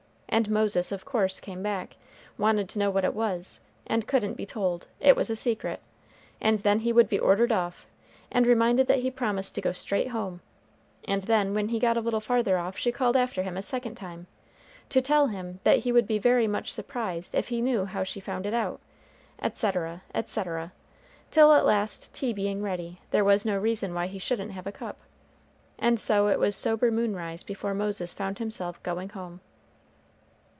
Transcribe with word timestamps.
And 0.33 0.49
Moses 0.49 0.93
of 0.93 1.03
course 1.03 1.41
came 1.41 1.61
back; 1.61 1.97
wanted 2.37 2.69
to 2.69 2.79
know 2.79 2.89
what 2.89 3.03
it 3.03 3.13
was; 3.13 3.59
and 3.85 4.07
couldn't 4.07 4.35
be 4.35 4.45
told, 4.45 4.87
it 5.01 5.13
was 5.17 5.29
a 5.29 5.35
secret; 5.35 5.81
and 6.39 6.59
then 6.59 6.79
he 6.79 6.93
would 6.93 7.09
be 7.09 7.19
ordered 7.19 7.51
off, 7.51 7.85
and 8.31 8.47
reminded 8.47 8.87
that 8.87 8.99
he 8.99 9.11
promised 9.11 9.55
to 9.55 9.61
go 9.61 9.73
straight 9.73 10.07
home; 10.07 10.39
and 11.03 11.23
then 11.23 11.53
when 11.53 11.67
he 11.67 11.79
got 11.79 11.97
a 11.97 11.99
little 11.99 12.21
farther 12.21 12.57
off 12.57 12.77
she 12.77 12.93
called 12.93 13.17
after 13.17 13.43
him 13.43 13.57
a 13.57 13.61
second 13.61 13.95
time, 13.95 14.25
to 14.87 15.01
tell 15.01 15.27
him 15.27 15.59
that 15.65 15.79
he 15.79 15.91
would 15.91 16.07
be 16.07 16.17
very 16.17 16.47
much 16.47 16.71
surprised 16.71 17.35
if 17.35 17.49
he 17.49 17.59
knew 17.61 17.83
how 17.83 18.01
she 18.05 18.21
found 18.21 18.45
it 18.45 18.53
out, 18.53 18.79
etc., 19.41 20.01
etc., 20.15 20.71
till 21.29 21.51
at 21.51 21.65
last 21.65 22.13
tea 22.13 22.31
being 22.31 22.61
ready, 22.61 23.01
there 23.11 23.25
was 23.25 23.43
no 23.43 23.57
reason 23.59 23.93
why 23.93 24.07
he 24.07 24.17
shouldn't 24.17 24.51
have 24.53 24.65
a 24.65 24.71
cup. 24.71 24.95
And 25.77 25.99
so 25.99 26.29
it 26.29 26.39
was 26.39 26.55
sober 26.55 26.89
moonrise 26.89 27.43
before 27.43 27.73
Moses 27.73 28.13
found 28.13 28.39
himself 28.39 28.81
going 28.81 29.09
home. 29.09 29.41